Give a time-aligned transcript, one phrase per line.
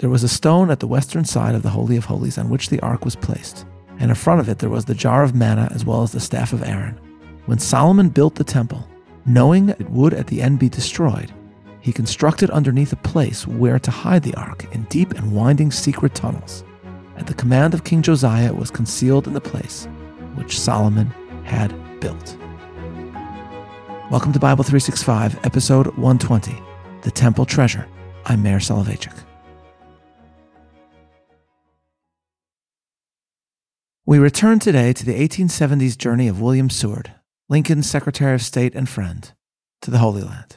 [0.00, 2.70] There was a stone at the western side of the Holy of Holies on which
[2.70, 3.66] the ark was placed,
[3.98, 6.20] and in front of it there was the jar of manna as well as the
[6.20, 6.98] staff of Aaron.
[7.44, 8.88] When Solomon built the temple,
[9.26, 11.34] knowing it would at the end be destroyed,
[11.82, 16.14] he constructed underneath a place where to hide the ark in deep and winding secret
[16.14, 16.64] tunnels.
[17.18, 19.86] At the command of King Josiah, it was concealed in the place
[20.34, 21.08] which Solomon
[21.44, 22.38] had built.
[24.10, 26.58] Welcome to Bible 365, episode 120
[27.02, 27.86] The Temple Treasure.
[28.24, 29.29] I'm Meir Soloveichik.
[34.10, 37.14] We return today to the 1870s journey of William Seward,
[37.48, 39.32] Lincoln's Secretary of State and friend,
[39.82, 40.56] to the Holy Land.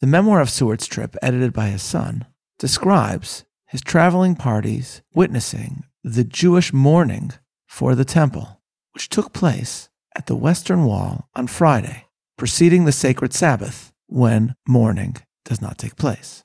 [0.00, 2.24] The memoir of Seward's trip, edited by his son,
[2.58, 7.32] describes his traveling parties witnessing the Jewish mourning
[7.68, 8.62] for the temple,
[8.94, 12.06] which took place at the Western Wall on Friday,
[12.38, 16.42] preceding the sacred Sabbath, when mourning does not take place.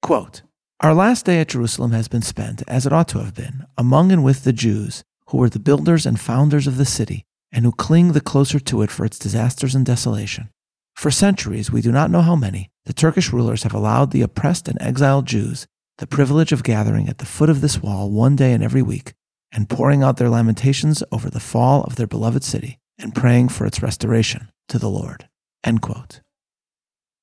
[0.00, 0.40] Quote,
[0.80, 4.10] Our last day at Jerusalem has been spent, as it ought to have been, among
[4.10, 7.72] and with the Jews who were the builders and founders of the city, and who
[7.72, 10.50] cling the closer to it for its disasters and desolation.
[10.94, 14.68] For centuries, we do not know how many, the Turkish rulers have allowed the oppressed
[14.68, 15.66] and exiled Jews
[15.98, 19.14] the privilege of gathering at the foot of this wall one day in every week
[19.52, 23.66] and pouring out their lamentations over the fall of their beloved city and praying for
[23.66, 25.28] its restoration to the Lord.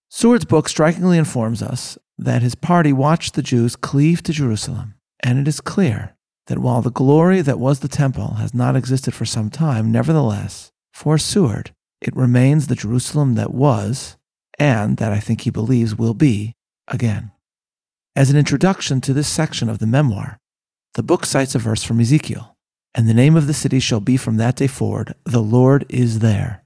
[0.09, 5.39] Seward's book strikingly informs us that his party watched the Jews cleave to Jerusalem, and
[5.39, 6.15] it is clear
[6.47, 10.71] that while the glory that was the temple has not existed for some time, nevertheless,
[10.93, 14.17] for Seward, it remains the Jerusalem that was,
[14.59, 16.53] and that I think he believes will be,
[16.87, 17.31] again.
[18.15, 20.37] As an introduction to this section of the memoir,
[20.93, 22.55] the book cites a verse from Ezekiel,
[22.93, 26.19] and the name of the city shall be from that day forward, the Lord is
[26.19, 26.63] there.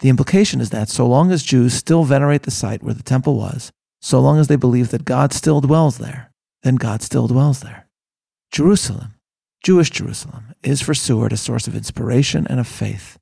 [0.00, 3.36] The implication is that so long as Jews still venerate the site where the temple
[3.36, 6.30] was, so long as they believe that God still dwells there,
[6.62, 7.87] then God still dwells there.
[8.50, 9.14] Jerusalem,
[9.62, 13.18] Jewish Jerusalem, is for Seward a source of inspiration and of faith.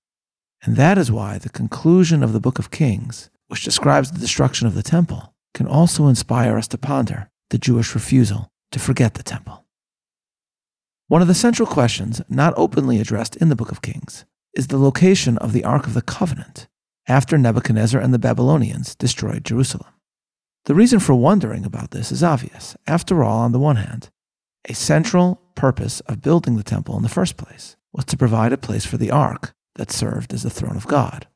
[0.62, 4.66] And that is why the conclusion of the book of Kings, which describes the destruction
[4.66, 9.22] of the temple, can also inspire us to ponder the Jewish refusal to forget the
[9.22, 9.64] temple.
[11.08, 14.24] One of the central questions, not openly addressed in the book of Kings,
[14.54, 16.68] is the location of the Ark of the Covenant
[17.08, 19.92] after Nebuchadnezzar and the Babylonians destroyed Jerusalem.
[20.64, 22.76] The reason for wondering about this is obvious.
[22.86, 24.10] After all, on the one hand,
[24.68, 28.58] a central purpose of building the temple in the first place was to provide a
[28.58, 31.26] place for the ark that served as the throne of God.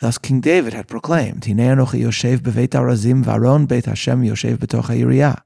[0.00, 5.36] Thus King David had proclaimed, varon beit Hashem.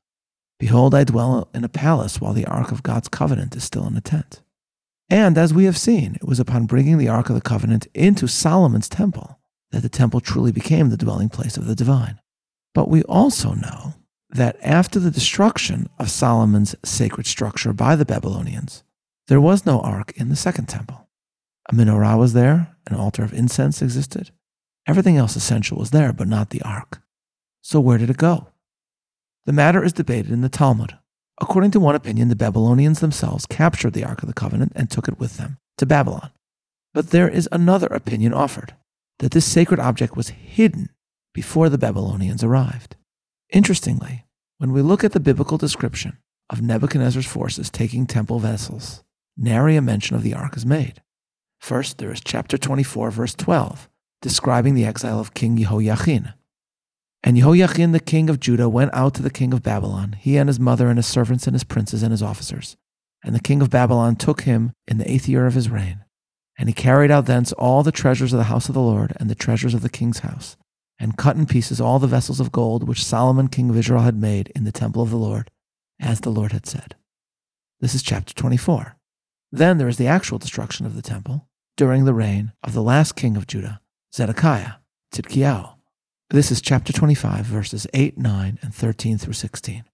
[0.58, 3.96] Behold, I dwell in a palace while the ark of God's covenant is still in
[3.96, 4.42] a tent.
[5.10, 8.26] And as we have seen, it was upon bringing the ark of the covenant into
[8.26, 9.38] Solomon's temple
[9.70, 12.20] that the temple truly became the dwelling place of the divine.
[12.74, 13.94] But we also know
[14.30, 18.84] that after the destruction of Solomon's sacred structure by the Babylonians,
[19.28, 21.08] there was no ark in the second temple.
[21.70, 24.30] A menorah was there, an altar of incense existed.
[24.86, 27.02] Everything else essential was there, but not the ark.
[27.60, 28.48] So where did it go?
[29.44, 30.98] The matter is debated in the Talmud.
[31.40, 35.08] According to one opinion, the Babylonians themselves captured the Ark of the Covenant and took
[35.08, 36.30] it with them to Babylon.
[36.92, 38.74] But there is another opinion offered
[39.20, 40.90] that this sacred object was hidden
[41.32, 42.96] before the Babylonians arrived.
[43.50, 44.26] Interestingly,
[44.58, 46.18] when we look at the biblical description
[46.50, 49.02] of Nebuchadnezzar's forces taking temple vessels,
[49.36, 51.02] nary a mention of the ark is made.
[51.58, 53.88] First, there is chapter 24, verse 12,
[54.20, 56.34] describing the exile of King Jehoiachin.
[57.24, 60.48] And Jehoiachin, the king of Judah, went out to the king of Babylon, he and
[60.48, 62.76] his mother and his servants and his princes and his officers.
[63.24, 66.04] And the king of Babylon took him in the eighth year of his reign.
[66.58, 69.30] And he carried out thence all the treasures of the house of the Lord and
[69.30, 70.56] the treasures of the king's house,
[70.98, 74.16] and cut in pieces all the vessels of gold which Solomon king of Israel had
[74.16, 75.50] made in the temple of the Lord,
[76.00, 76.96] as the Lord had said.
[77.80, 78.96] This is chapter 24.
[79.52, 83.14] Then there is the actual destruction of the temple during the reign of the last
[83.14, 83.80] king of Judah,
[84.14, 84.74] Zedekiah,
[85.12, 85.74] Tzidkiyahu.
[86.30, 89.84] This is chapter 25, verses 8, 9, and 13 through 16.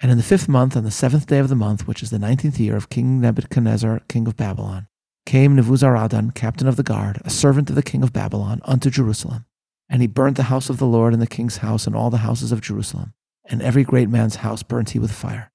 [0.00, 2.18] And in the fifth month, on the seventh day of the month, which is the
[2.18, 4.86] nineteenth year of King Nebuchadnezzar, king of Babylon,
[5.24, 9.46] came Nebuzaradan, captain of the guard, a servant of the king of Babylon, unto Jerusalem.
[9.88, 12.18] And he burnt the house of the Lord and the king's house and all the
[12.18, 13.12] houses of Jerusalem.
[13.44, 15.50] And every great man's house burnt he with fire.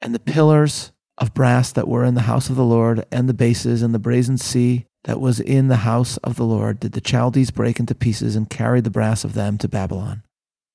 [0.00, 3.34] And the pillars of brass that were in the house of the Lord, and the
[3.34, 7.00] bases, and the brazen sea, that was in the house of the Lord did the
[7.00, 10.22] Chaldees break into pieces and carried the brass of them to Babylon.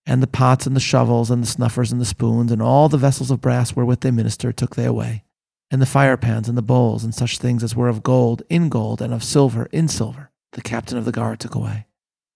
[0.05, 2.97] And the pots and the shovels and the snuffers and the spoons and all the
[2.97, 5.23] vessels of brass wherewith they ministered took they away.
[5.69, 9.01] And the firepans and the bowls and such things as were of gold in gold
[9.01, 11.86] and of silver in silver the captain of the guard took away.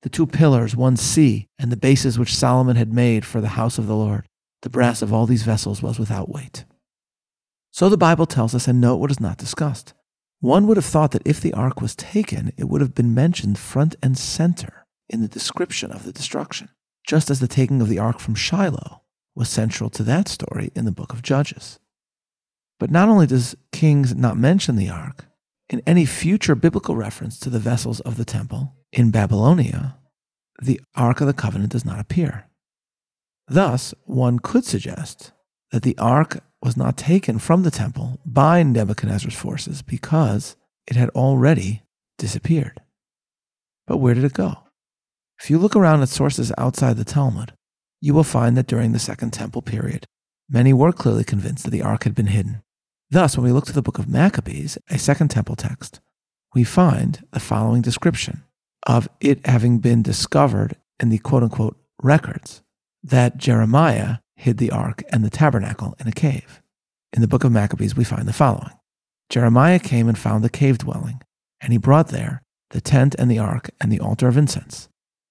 [0.01, 3.77] The two pillars, one sea, and the bases which Solomon had made for the house
[3.77, 4.25] of the Lord,
[4.61, 6.65] the brass of all these vessels was without weight.
[7.71, 9.93] So the Bible tells us, and note what is not discussed.
[10.39, 13.59] One would have thought that if the ark was taken, it would have been mentioned
[13.59, 16.69] front and center in the description of the destruction,
[17.07, 19.03] just as the taking of the ark from Shiloh
[19.35, 21.79] was central to that story in the book of Judges.
[22.79, 25.25] But not only does Kings not mention the ark,
[25.71, 29.97] in any future biblical reference to the vessels of the temple in Babylonia,
[30.61, 32.45] the Ark of the Covenant does not appear.
[33.47, 35.31] Thus, one could suggest
[35.71, 40.55] that the ark was not taken from the temple by Nebuchadnezzar's forces because
[40.87, 41.81] it had already
[42.17, 42.79] disappeared.
[43.87, 44.55] But where did it go?
[45.41, 47.53] If you look around at sources outside the Talmud,
[47.99, 50.05] you will find that during the Second Temple period,
[50.49, 52.61] many were clearly convinced that the ark had been hidden.
[53.11, 55.99] Thus, when we look to the book of Maccabees, a Second Temple text,
[56.55, 58.43] we find the following description
[58.87, 62.61] of it having been discovered in the quote unquote records
[63.03, 66.61] that Jeremiah hid the ark and the tabernacle in a cave.
[67.11, 68.71] In the book of Maccabees, we find the following
[69.29, 71.21] Jeremiah came and found the cave dwelling,
[71.59, 74.87] and he brought there the tent and the ark and the altar of incense.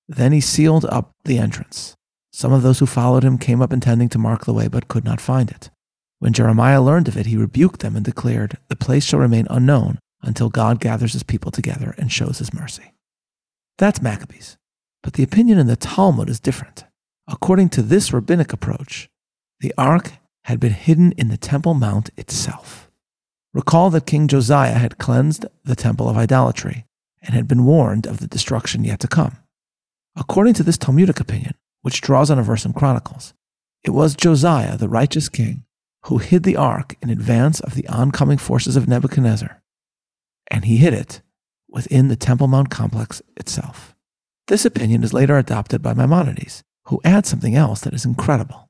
[0.06, 1.96] Then he sealed up the entrance.
[2.30, 5.04] Some of those who followed him came up intending to mark the way, but could
[5.04, 5.70] not find it.
[6.20, 9.98] When Jeremiah learned of it, he rebuked them and declared, The place shall remain unknown
[10.22, 12.92] until God gathers his people together and shows his mercy.
[13.78, 14.58] That's Maccabees.
[15.02, 16.84] But the opinion in the Talmud is different.
[17.26, 19.08] According to this rabbinic approach,
[19.60, 20.12] the ark
[20.44, 22.90] had been hidden in the Temple Mount itself.
[23.54, 26.84] Recall that King Josiah had cleansed the temple of idolatry
[27.22, 29.38] and had been warned of the destruction yet to come.
[30.16, 33.32] According to this Talmudic opinion, which draws on a verse in Chronicles,
[33.82, 35.64] it was Josiah, the righteous king,
[36.04, 39.62] who hid the ark in advance of the oncoming forces of Nebuchadnezzar,
[40.50, 41.22] and he hid it
[41.68, 43.94] within the Temple Mount complex itself.
[44.48, 48.68] This opinion is later adopted by Maimonides, who adds something else that is incredible.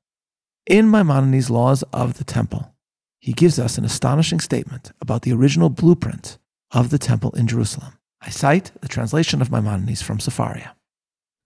[0.66, 2.74] In Maimonides' Laws of the Temple,
[3.20, 6.38] he gives us an astonishing statement about the original blueprint
[6.70, 7.98] of the temple in Jerusalem.
[8.20, 10.74] I cite the translation of Maimonides from Sefaria.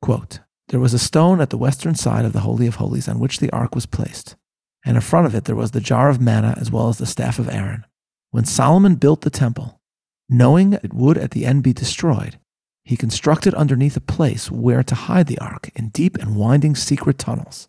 [0.02, 3.18] Quote, there was a stone at the western side of the Holy of Holies on
[3.18, 4.36] which the ark was placed,
[4.84, 7.06] and in front of it there was the jar of manna as well as the
[7.06, 7.84] staff of Aaron.
[8.30, 9.80] When Solomon built the temple,
[10.28, 12.38] knowing it would at the end be destroyed,
[12.84, 17.18] he constructed underneath a place where to hide the ark in deep and winding secret
[17.18, 17.68] tunnels.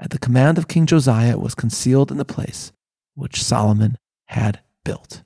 [0.00, 2.72] At the command of King Josiah, it was concealed in the place
[3.14, 5.22] which Solomon had built.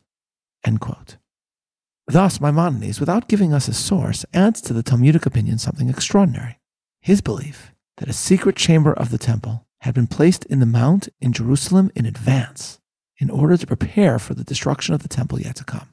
[2.07, 6.59] Thus, Maimonides, without giving us a source, adds to the Talmudic opinion something extraordinary
[7.01, 11.09] his belief that a secret chamber of the temple had been placed in the mount
[11.21, 12.79] in Jerusalem in advance
[13.19, 15.91] in order to prepare for the destruction of the temple yet to come.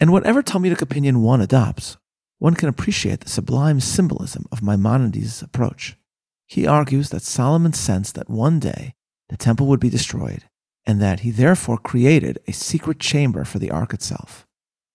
[0.00, 1.96] And whatever Talmudic opinion one adopts,
[2.38, 5.96] one can appreciate the sublime symbolism of Maimonides' approach.
[6.46, 8.94] He argues that Solomon sensed that one day
[9.28, 10.44] the temple would be destroyed,
[10.84, 14.46] and that he therefore created a secret chamber for the ark itself.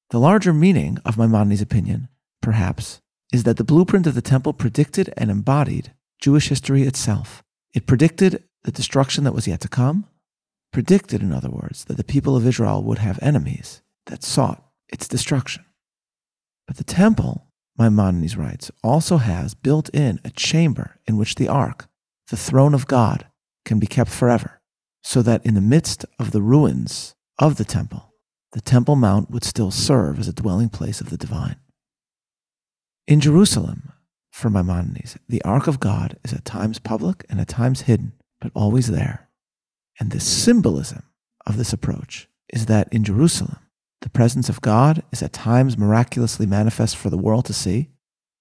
[0.09, 2.09] The larger meaning of Maimonides' opinion,
[2.41, 3.01] perhaps,
[3.33, 7.44] is that the blueprint of the temple predicted and embodied Jewish history itself.
[7.73, 10.05] It predicted the destruction that was yet to come,
[10.71, 15.07] predicted, in other words, that the people of Israel would have enemies that sought its
[15.07, 15.65] destruction.
[16.65, 17.47] But the temple,
[17.77, 21.87] Maimonides writes, also has built in a chamber in which the ark,
[22.29, 23.27] the throne of God,
[23.65, 24.61] can be kept forever,
[25.03, 28.13] so that in the midst of the ruins of the temple,
[28.53, 31.57] the Temple Mount would still serve as a dwelling place of the divine.
[33.07, 33.92] In Jerusalem,
[34.37, 38.51] for Maimonides, the ark of God is at times public and at times hidden, but
[38.53, 39.29] always there.
[39.99, 41.01] And the symbolism
[41.47, 43.57] of this approach is that in Jerusalem,
[44.01, 47.89] the presence of God is at times miraculously manifest for the world to see,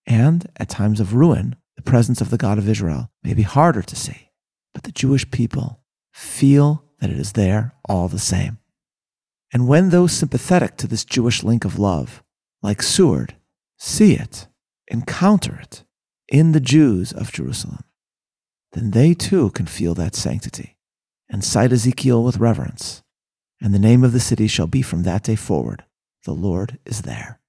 [0.07, 3.81] and at times of ruin, the presence of the God of Israel may be harder
[3.81, 4.29] to see,
[4.75, 5.81] but the Jewish people
[6.13, 8.59] feel that it is there all the same.
[9.51, 12.23] And when those sympathetic to this Jewish link of love,
[12.63, 13.35] like Seward,
[13.79, 14.47] see it,
[14.89, 15.85] encounter it
[16.29, 17.85] in the Jews of Jerusalem,
[18.73, 20.77] then they too can feel that sanctity
[21.29, 23.03] and cite Ezekiel with reverence
[23.61, 25.85] and the name of the city shall be from that day forward,
[26.25, 27.41] The Lord is there.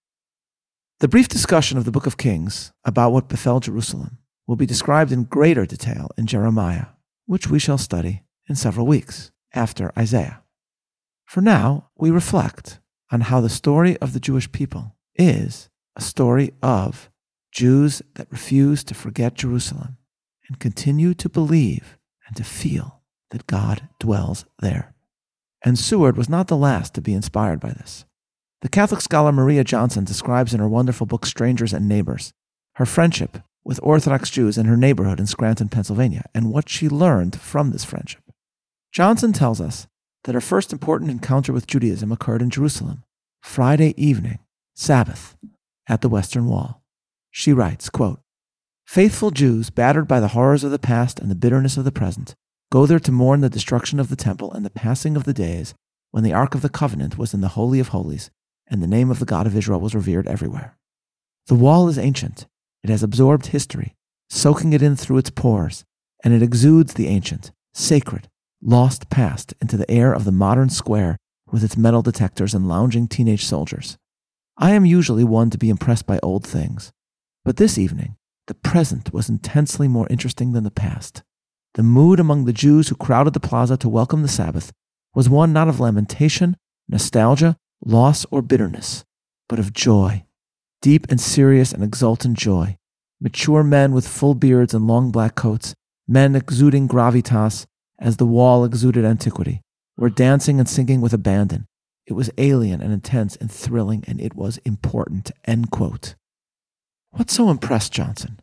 [1.00, 5.12] The brief discussion of the book of Kings about what befell Jerusalem will be described
[5.12, 6.88] in greater detail in Jeremiah,
[7.26, 10.42] which we shall study in several weeks after Isaiah.
[11.26, 12.80] For now, we reflect
[13.12, 17.10] on how the story of the Jewish people is a story of
[17.58, 19.98] Jews that refuse to forget Jerusalem
[20.48, 21.98] and continue to believe
[22.28, 24.94] and to feel that God dwells there
[25.64, 28.06] and Seward was not the last to be inspired by this.
[28.62, 32.32] The Catholic scholar Maria Johnson describes in her wonderful book Strangers and Neighbors
[32.76, 37.42] her friendship with Orthodox Jews in her neighborhood in Scranton, Pennsylvania, and what she learned
[37.42, 38.22] from this friendship.
[38.94, 39.88] Johnson tells us
[40.24, 43.04] that her first important encounter with Judaism occurred in Jerusalem,
[43.42, 44.40] Friday evening,
[44.76, 45.36] Sabbath,
[45.88, 46.84] at the Western Wall.
[47.38, 48.20] She writes, quote,
[48.88, 52.34] Faithful Jews, battered by the horrors of the past and the bitterness of the present,
[52.72, 55.75] go there to mourn the destruction of the temple and the passing of the days
[56.10, 58.32] when the Ark of the Covenant was in the Holy of Holies
[58.65, 60.79] and the name of the God of Israel was revered everywhere.
[61.46, 62.48] The wall is ancient.
[62.84, 63.94] It has absorbed history,
[64.32, 65.84] soaking it in through its pores,
[66.24, 68.29] and it exudes the ancient, sacred,
[68.63, 71.17] lost past into the air of the modern square
[71.51, 73.96] with its metal detectors and lounging teenage soldiers.
[74.58, 76.91] I am usually one to be impressed by old things,
[77.48, 81.24] but this evening, the present was intensely more interesting than the past.
[81.75, 84.74] The mood among the Jews who crowded the plaza to welcome the Sabbath
[85.16, 86.58] was one not of lamentation,
[86.89, 89.06] nostalgia, loss, or bitterness,
[89.48, 90.25] but of joy,
[90.82, 92.75] deep and serious and exultant joy.
[93.22, 95.74] Mature men with full beards and long black coats,
[96.06, 97.66] men exuding gravitas
[97.98, 99.62] as the wall exuded antiquity,
[99.96, 101.66] were dancing and singing with abandon.
[102.06, 105.32] It was alien and intense and thrilling, and it was important.
[105.46, 106.16] End quote.
[107.18, 108.40] What so impressed Johnson?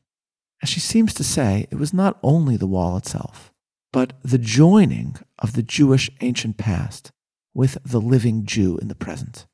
[0.61, 3.53] As she seems to say, it was not only the wall itself,
[3.93, 7.13] but the joining of the Jewish ancient past
[7.55, 9.47] with the living Jew in the present.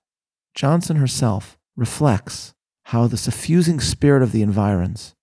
[0.54, 5.14] Johnson herself reflects how the suffusing spirit of the environs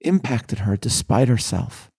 [0.00, 1.90] impacted her despite herself,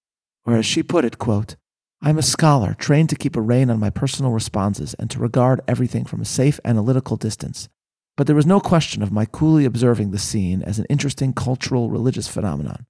[0.46, 1.58] or as she put it, quote,
[2.02, 5.62] I'm a scholar trained to keep a rein on my personal responses and to regard
[5.68, 7.70] everything from a safe analytical distance
[8.18, 11.90] but there was no question of my coolly observing the scene as an interesting cultural
[11.90, 12.86] religious phenomenon.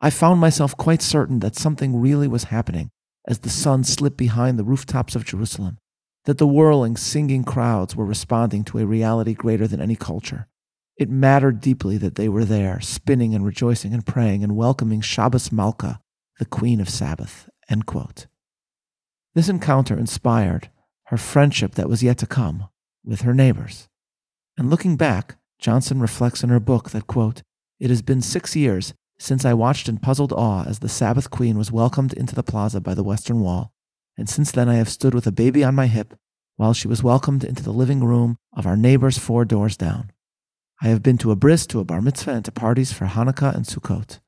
[0.00, 2.90] I found myself quite certain that something really was happening
[3.28, 5.78] as the sun slipped behind the rooftops of Jerusalem,
[6.24, 10.46] that the whirling, singing crowds were responding to a reality greater than any culture.
[10.96, 15.50] It mattered deeply that they were there, spinning and rejoicing and praying and welcoming Shabbos
[15.50, 16.00] Malka,
[16.38, 17.48] the Queen of Sabbath.
[19.34, 20.70] This encounter inspired
[21.04, 22.68] her friendship that was yet to come
[23.04, 23.89] with her neighbors.
[24.60, 27.40] And looking back, Johnson reflects in her book that, quote,
[27.78, 31.56] It has been six years since I watched in puzzled awe as the Sabbath Queen
[31.56, 33.72] was welcomed into the plaza by the Western Wall,
[34.18, 36.12] and since then I have stood with a baby on my hip
[36.56, 40.12] while she was welcomed into the living room of our neighbors four doors down.
[40.82, 43.54] I have been to a bris, to a bar mitzvah, and to parties for Hanukkah
[43.54, 44.20] and Sukkot.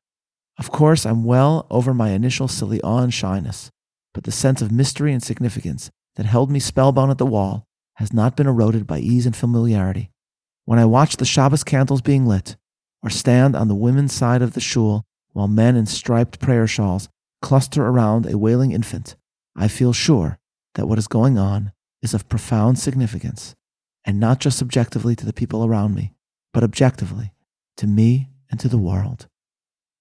[0.59, 3.71] Of course, I'm well over my initial silly awe and shyness,
[4.15, 8.15] but the sense of mystery and significance that held me spellbound at the wall has
[8.15, 10.09] not been eroded by ease and familiarity.
[10.64, 12.57] When I watch the Shabbos candles being lit,
[13.02, 17.09] or stand on the women's side of the shul while men in striped prayer shawls
[17.40, 19.16] cluster around a wailing infant,
[19.57, 20.38] I feel sure
[20.75, 23.54] that what is going on is of profound significance,
[24.04, 26.12] and not just subjectively to the people around me,
[26.52, 27.33] but objectively
[27.76, 29.26] to me and to the world.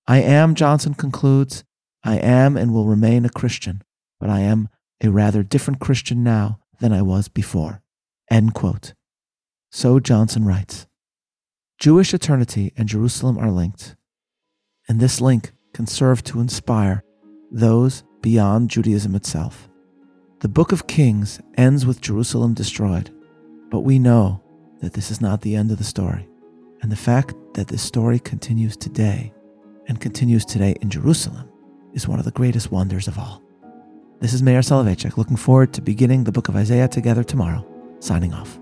[0.08, 1.63] I am, Johnson concludes,
[2.03, 3.82] I am and will remain a Christian,
[4.20, 4.70] but I am
[5.01, 7.82] a rather different Christian now than I was before.
[8.30, 8.94] End quote.
[9.74, 10.86] So Johnson writes
[11.80, 13.96] Jewish eternity and Jerusalem are linked,
[14.90, 17.06] and this link can serve to inspire
[17.51, 19.70] those beyond Judaism itself.
[20.42, 23.12] The book of Kings ends with Jerusalem destroyed,
[23.70, 24.44] but we know
[24.82, 26.28] that this is not the end of the story.
[26.82, 29.32] And the fact that this story continues today
[29.88, 31.50] and continues today in Jerusalem
[31.94, 33.42] is one of the greatest wonders of all.
[34.20, 37.66] This is Meir Soloveichik, looking forward to beginning the book of Isaiah together tomorrow,
[38.00, 38.61] signing off.